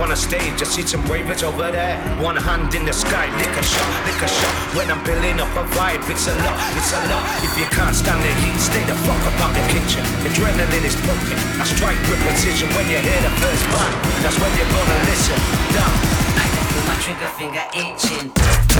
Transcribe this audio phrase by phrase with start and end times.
[0.00, 2.00] On a stage, I see some ravers over there.
[2.24, 4.54] One hand in the sky, lick a shot, lick a shot.
[4.72, 7.20] When I'm building up a vibe, it's a lot, it's a lot.
[7.44, 10.00] If you can't stand the heat, stay the fuck about the kitchen.
[10.24, 11.36] Adrenaline is pumping.
[11.60, 13.94] I strike with precision when you hear the first bang.
[14.24, 15.36] That's when you're gonna listen.
[15.76, 15.94] Down.
[16.32, 18.79] I can feel my trigger finger itching.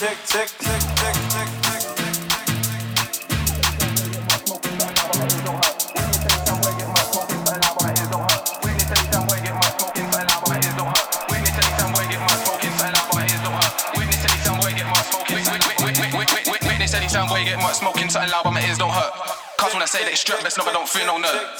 [0.00, 1.90] tick, tick, tick, tick, tick, tick.
[16.92, 19.12] Anytime where you get my smoking, something loud, but my ears don't hurt.
[19.58, 21.59] Cause when I say that it's strapped, that's not, I don't feel no nut.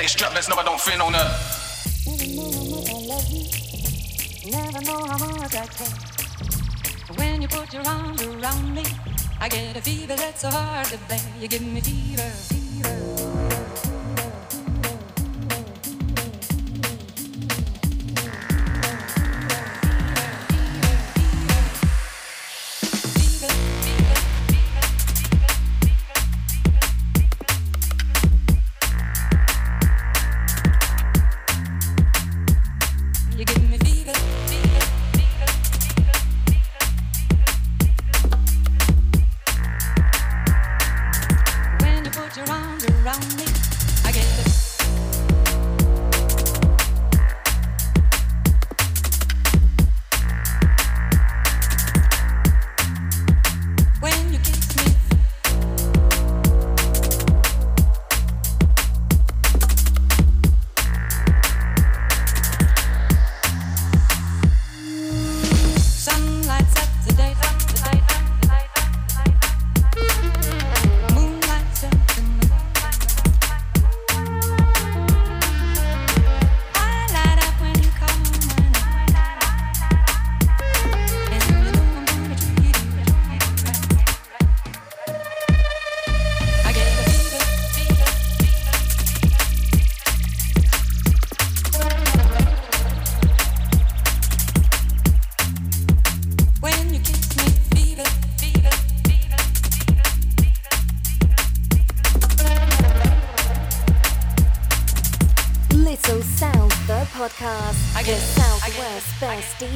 [0.00, 1.28] they strapped, let's I don't fin on her.
[4.50, 7.16] Never know how much I care.
[7.16, 8.84] When you put your arm around me,
[9.40, 11.20] I get a fever that's so hard to bear.
[11.38, 12.49] You give me fever.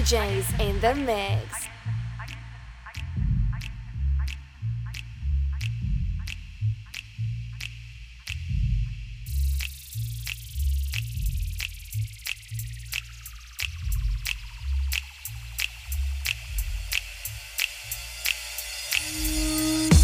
[0.04, 1.66] DJs in the mix.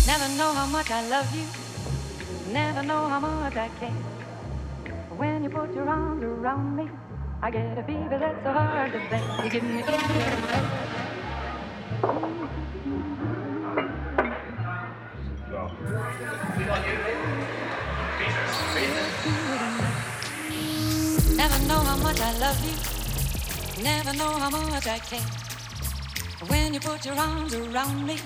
[0.06, 1.44] Never know how much I love you.
[2.54, 3.90] Never know how much I care.
[5.18, 6.88] When you put your arms around me,
[7.42, 9.44] I get a fever that's so hard to bear.
[9.44, 9.96] You give me fever.
[21.36, 23.82] Never know how much I love you.
[23.82, 25.20] Never know how much I care.
[26.48, 28.18] When you put your arms around me,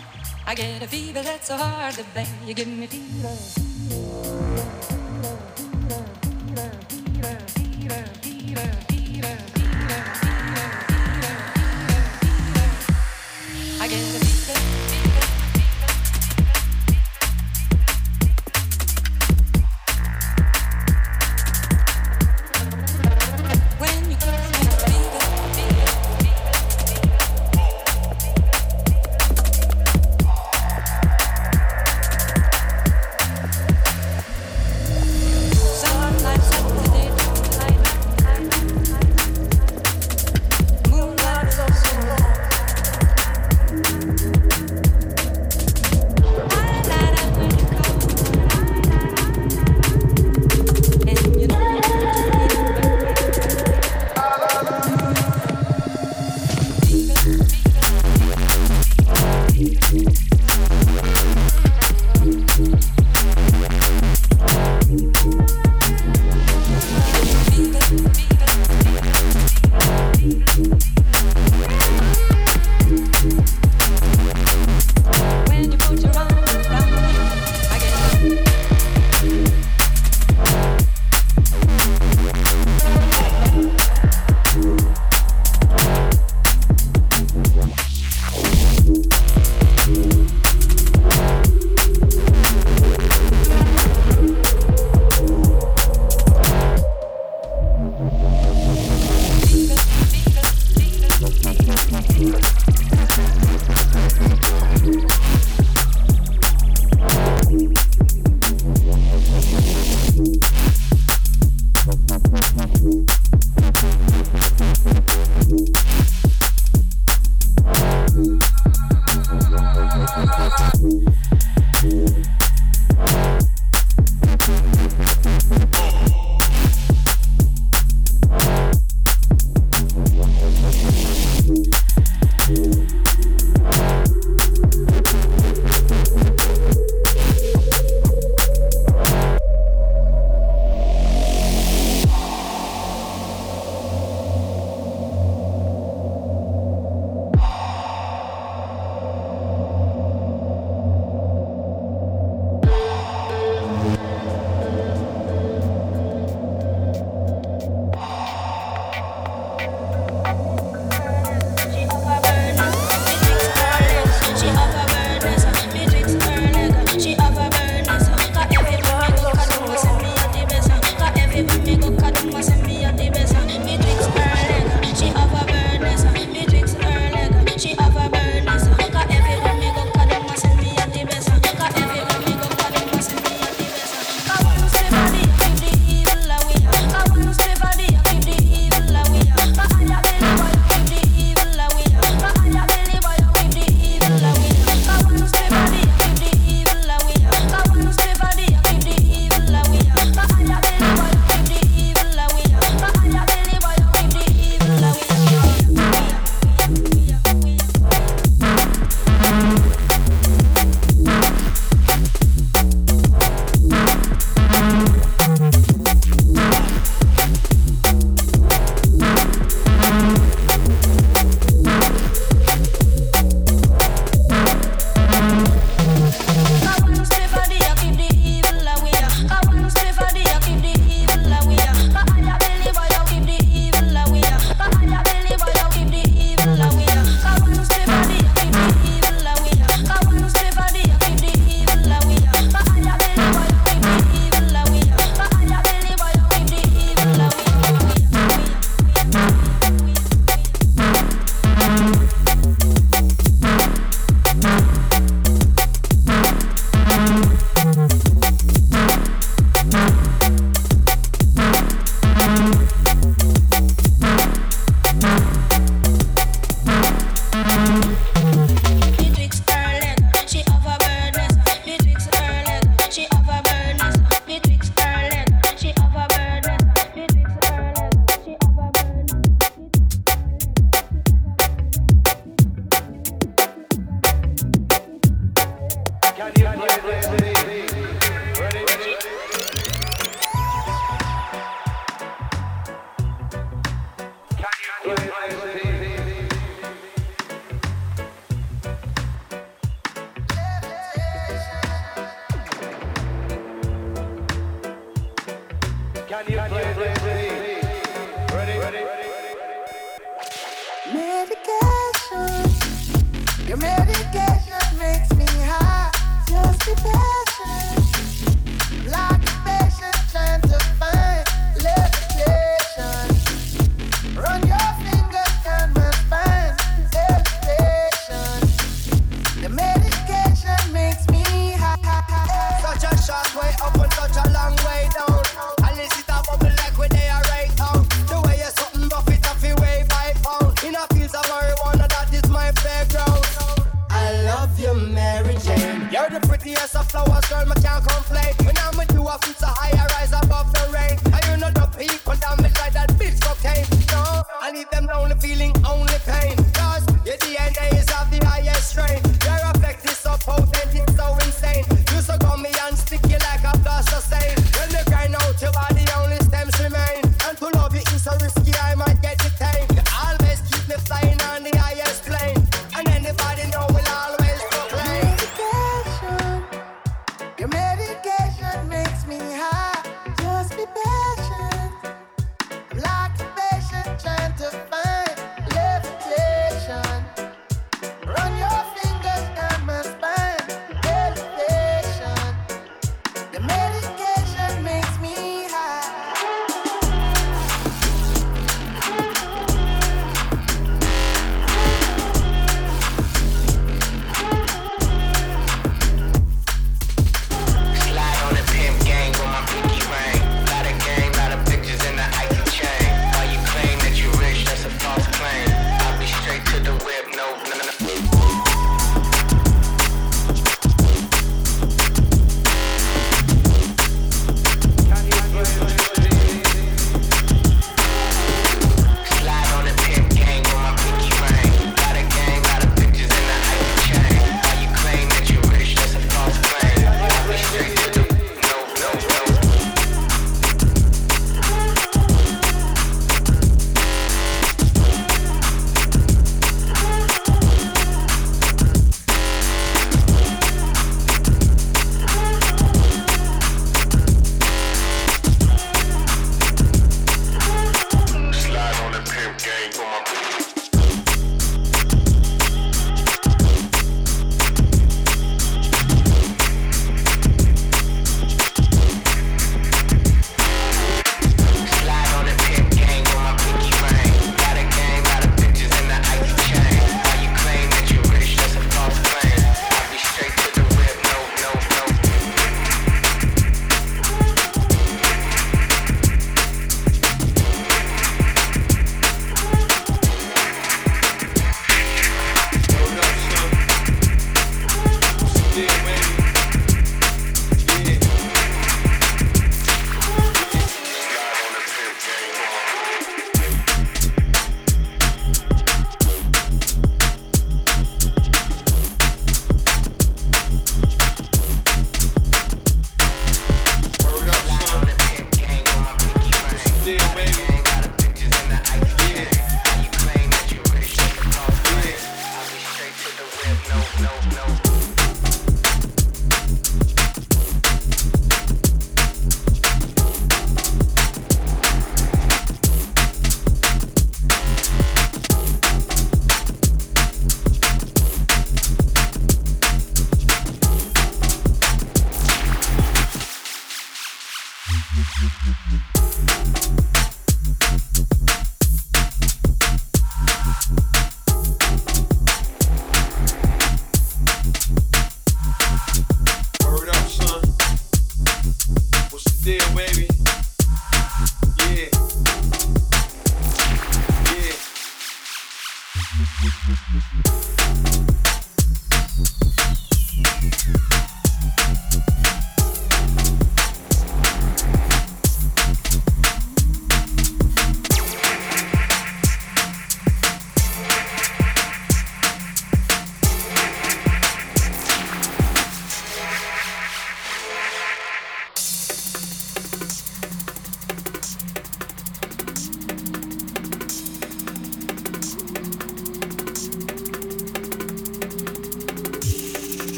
[0.45, 2.27] I get a fever that's so hard to bear.
[2.45, 3.74] You give me fever.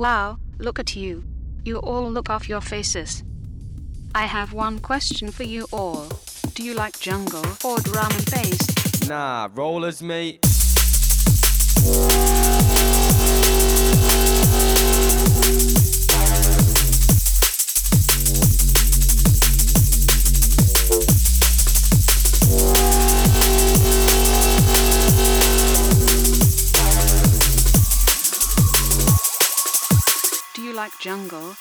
[0.00, 1.24] Wow, look at you.
[1.62, 3.22] You all look off your faces.
[4.14, 6.08] I have one question for you all.
[6.54, 9.06] Do you like jungle or drum and bass?
[9.10, 10.40] Nah, rollers, mate.
[31.00, 31.54] Jungle?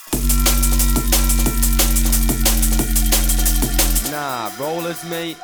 [4.12, 5.38] Nah, rollers, mate.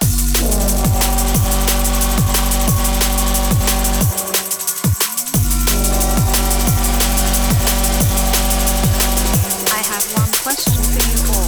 [9.71, 11.47] I have one question for you all.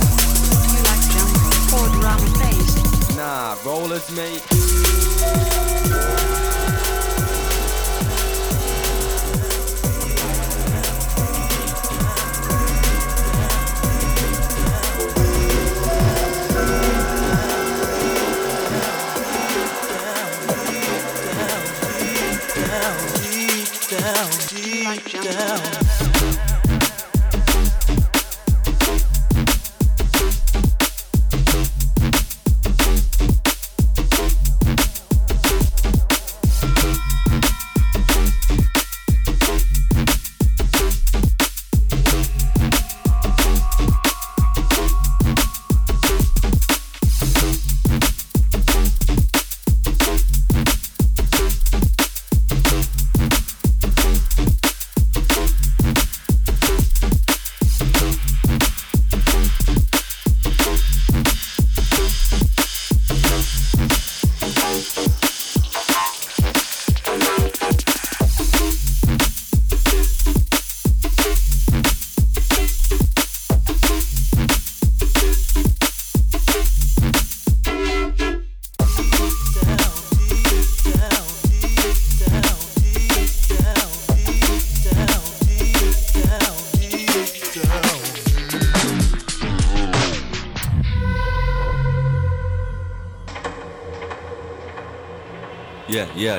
[0.63, 2.71] Do you like jungle or drum and bass?
[3.17, 5.56] Nah, rollers, mate.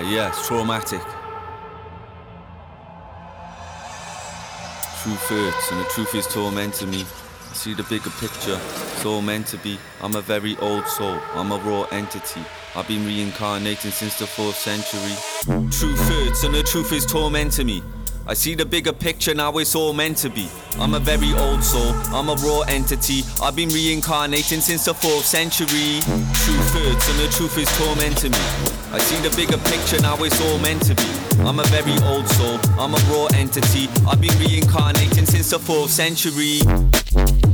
[0.09, 1.03] Yeah, it's traumatic.
[5.03, 7.05] Truth hurts, and the truth is tormenting me.
[7.51, 9.79] I see the bigger picture, it's all meant to be.
[10.01, 12.41] I'm a very old soul, I'm a raw entity.
[12.75, 15.15] I've been reincarnating since the 4th century.
[15.71, 17.83] Truth hurts, and the truth is tormenting me.
[18.27, 20.49] I see the bigger picture, now it's all meant to be.
[20.81, 23.25] I'm a very old soul, I'm a raw entity.
[23.43, 26.01] I've been reincarnating since the 4th century.
[26.01, 28.39] Truth hurts, and the truth is tormenting me.
[28.93, 31.43] I see the bigger picture, now it's all meant to be.
[31.43, 33.89] I'm a very old soul, I'm a raw entity.
[34.07, 37.48] I've been reincarnating since the 4th century.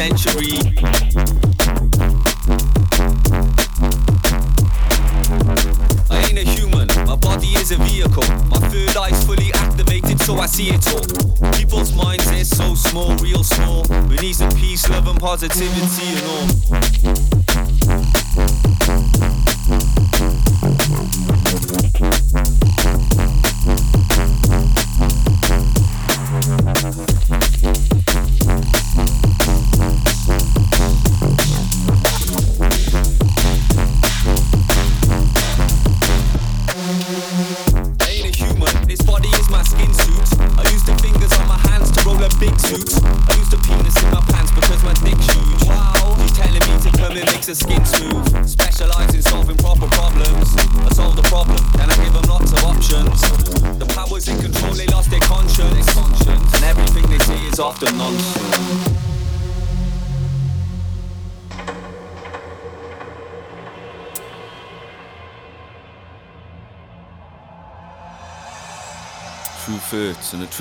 [0.00, 0.56] Century.
[6.08, 8.24] I ain't a human, my body is a vehicle.
[8.48, 11.04] My third eye's fully activated, so I see it all.
[11.52, 13.84] People's minds, they're so small, real small.
[14.08, 16.46] We need some peace, love, and positivity and all.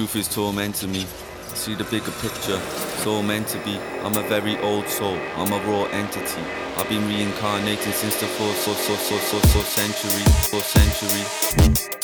[0.09, 1.05] Truth is tormenting me.
[1.53, 2.59] See the bigger picture,
[2.93, 3.77] it's all meant to be.
[4.03, 6.41] I'm a very old soul, I'm a raw entity.
[6.77, 11.98] I've been reincarnating since the 4th, so, so, so, so, so century, 4th century.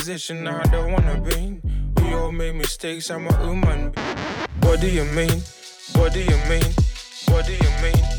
[0.00, 1.60] Position I don't wanna be.
[2.00, 3.92] We all make mistakes, I'm a human.
[4.62, 5.42] What do you mean?
[5.92, 6.70] What do you mean?
[7.28, 8.09] What do you mean?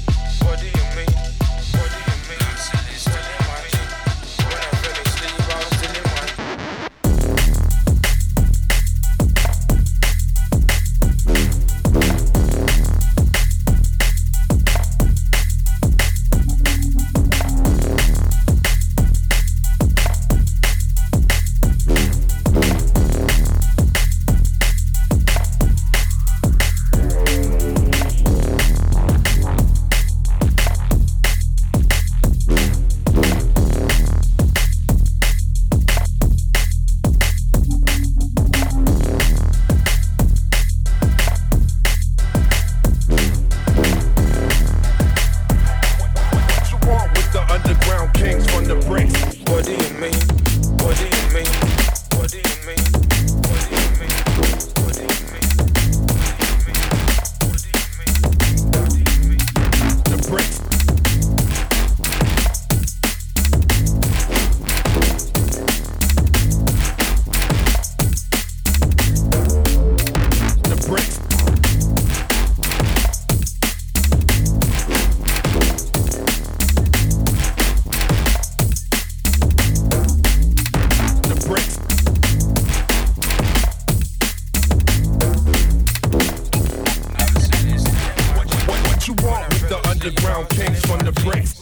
[91.24, 91.61] breath.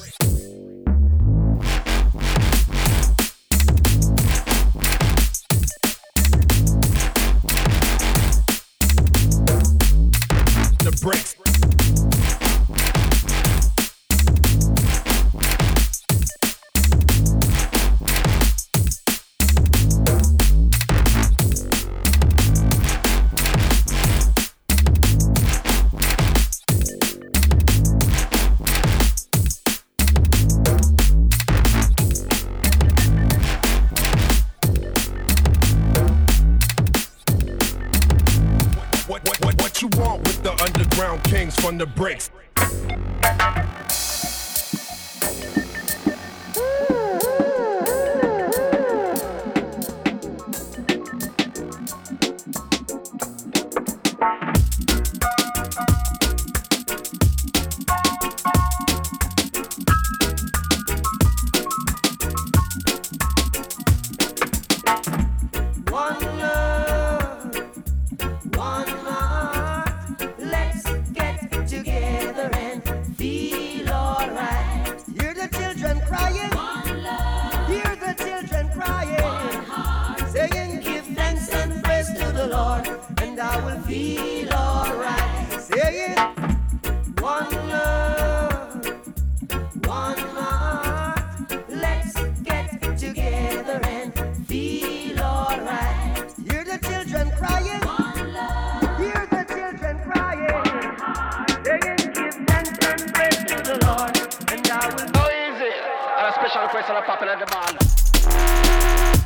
[107.39, 109.18] Guatemala.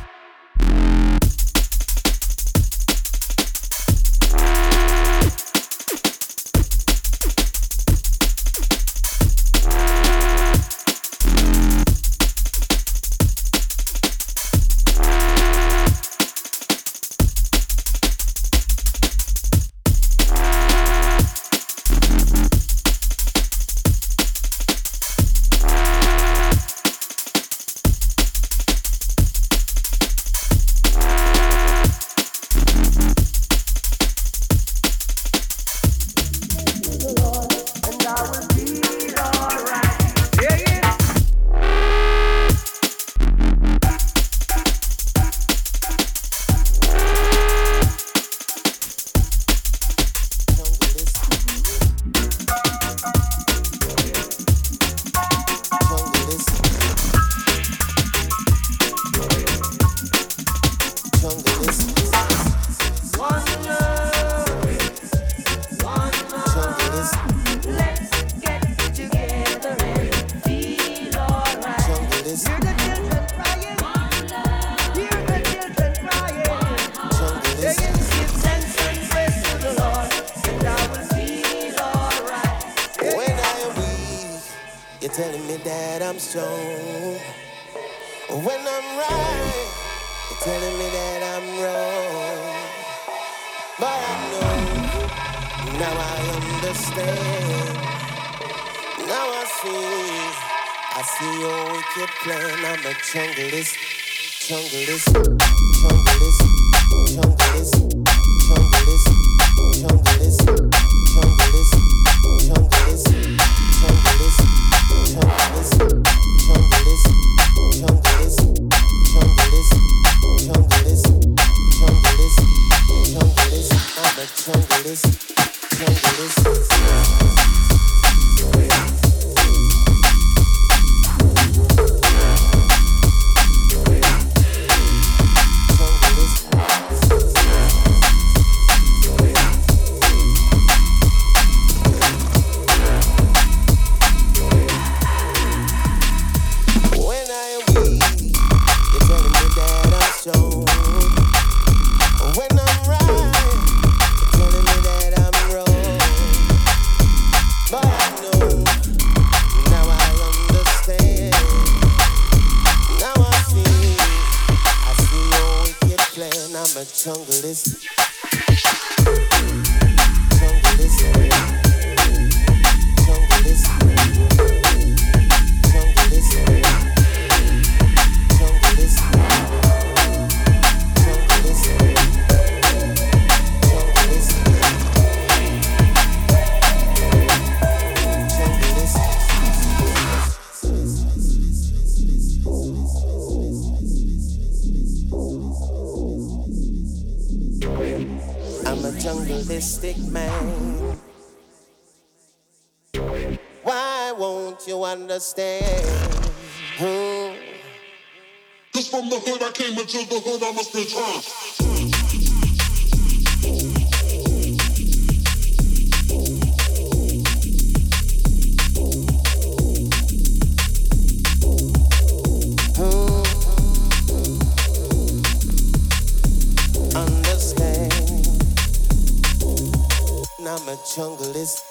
[230.46, 231.62] I'm a junglist.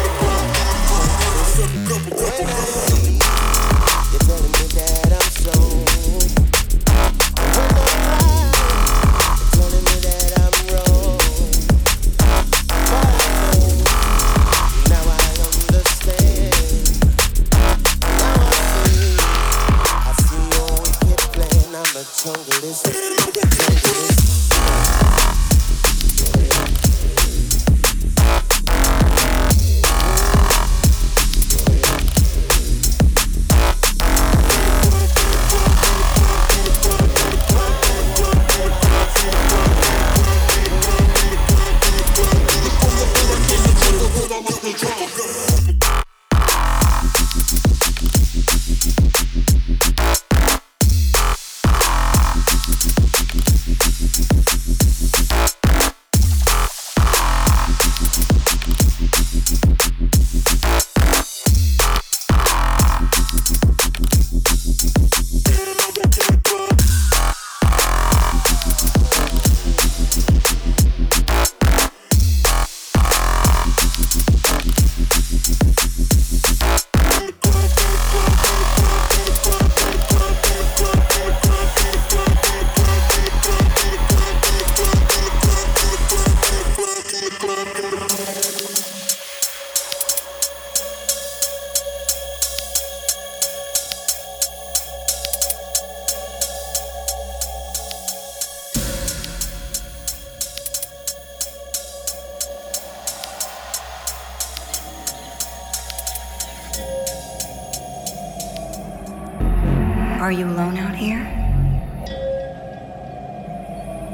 [110.31, 111.25] Are you alone out here?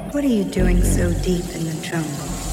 [0.10, 2.47] What are you doing so deep in the jungle?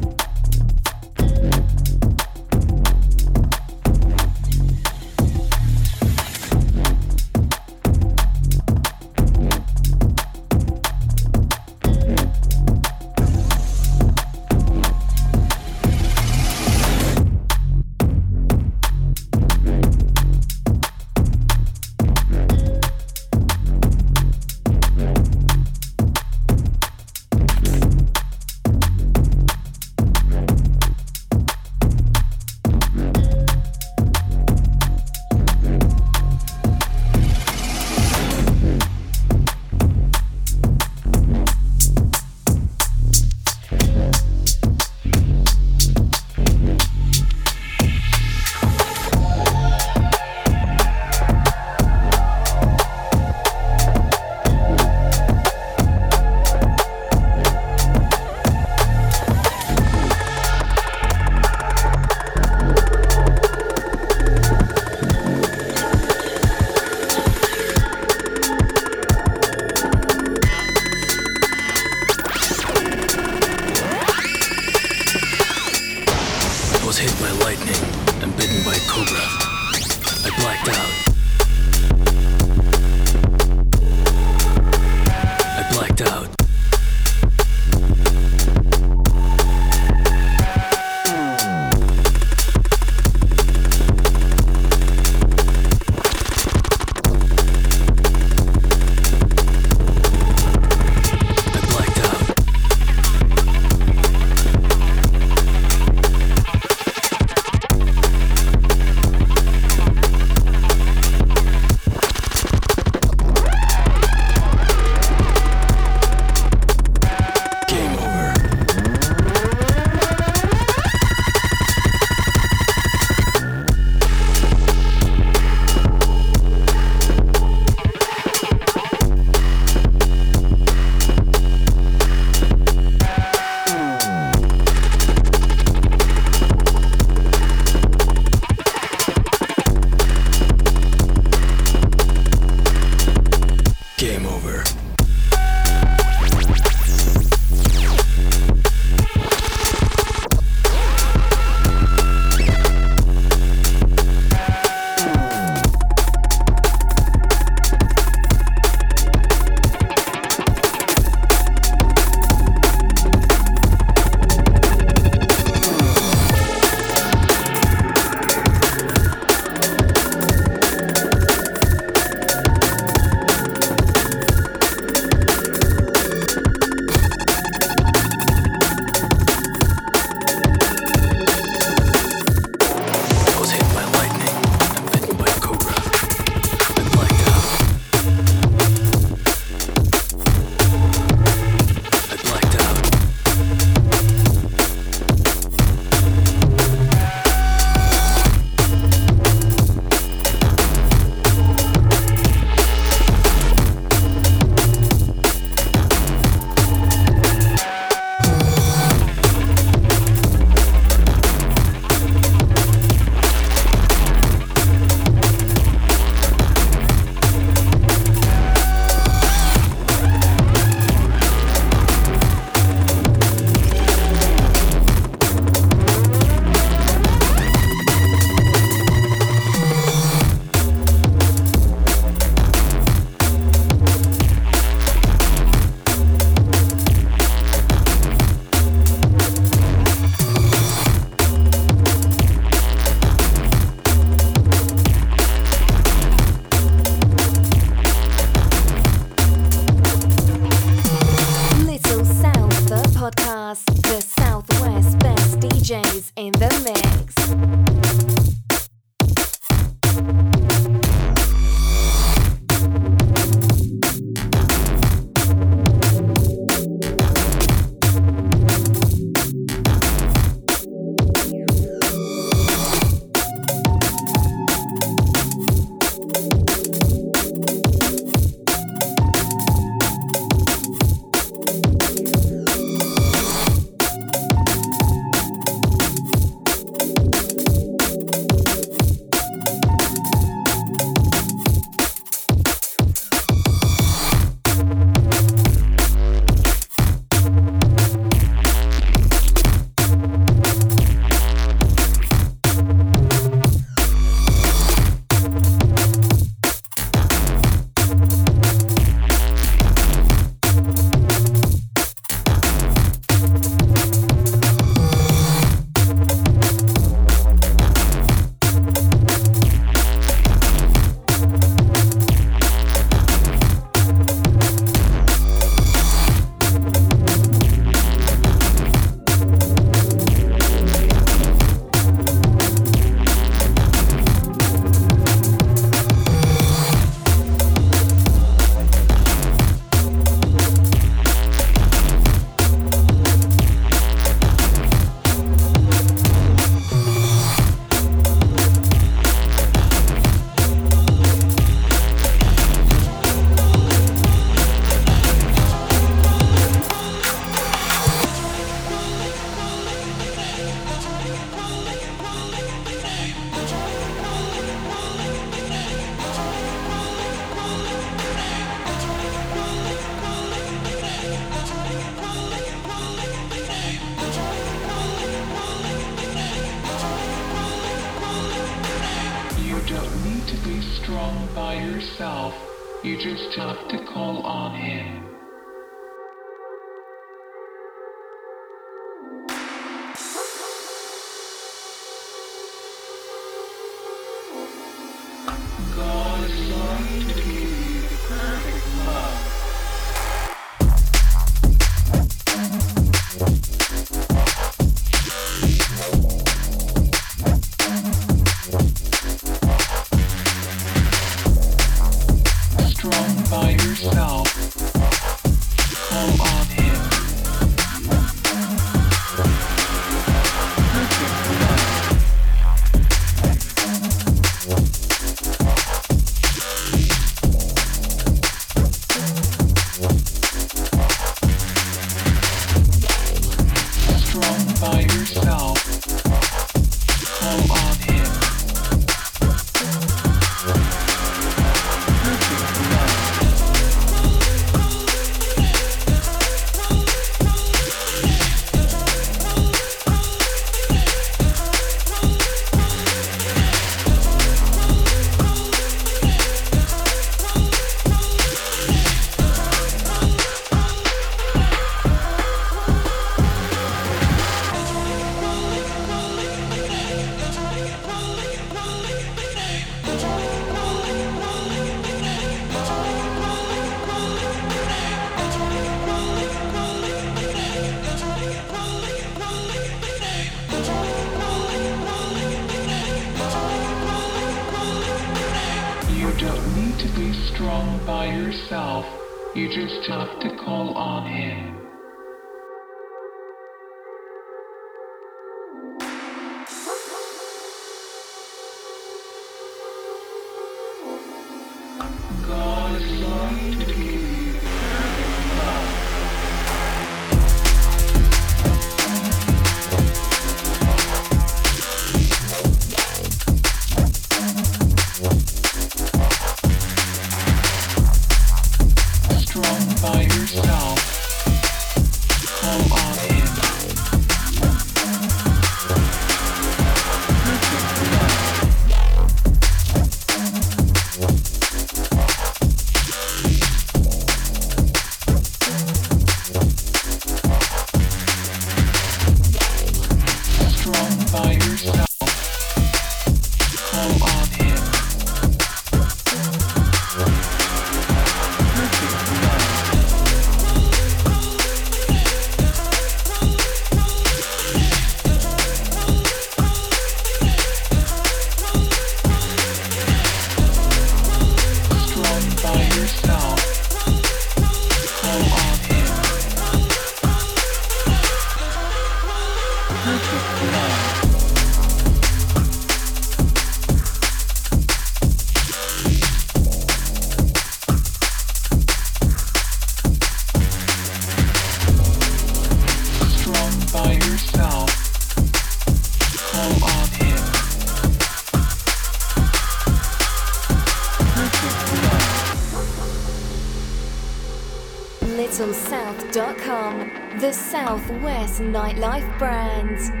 [598.31, 600.00] Southwest nightlife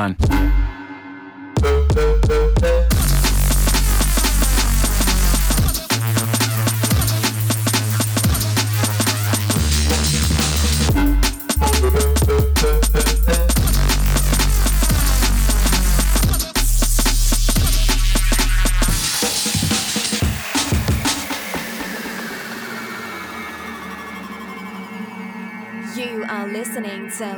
[0.00, 0.50] brand.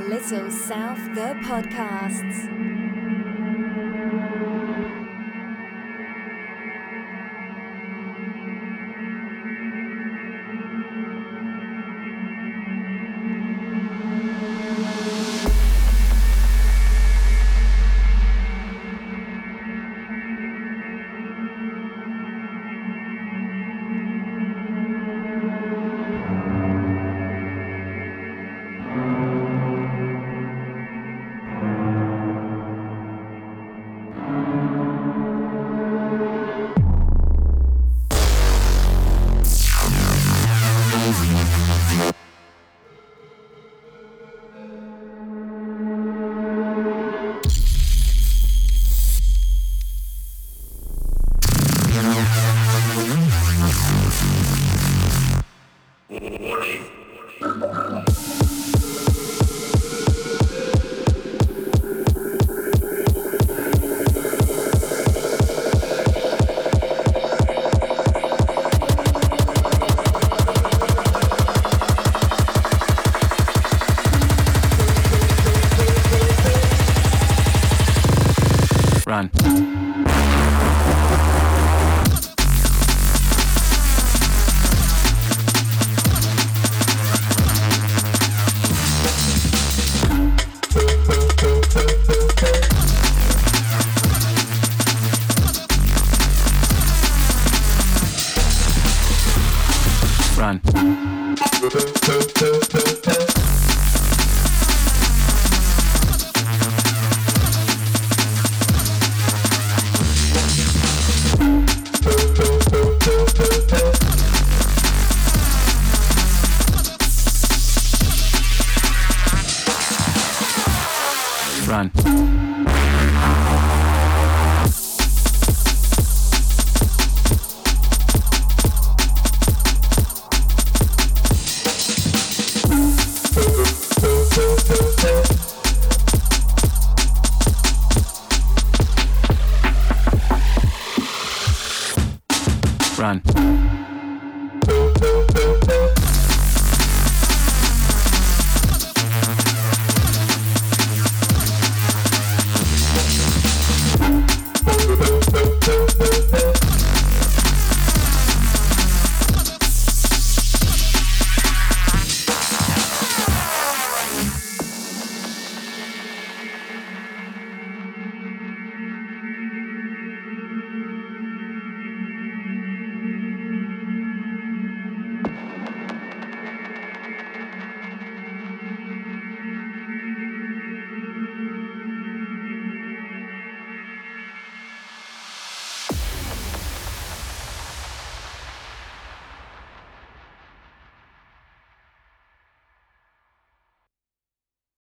[0.08, 1.91] Little South, the podcasts.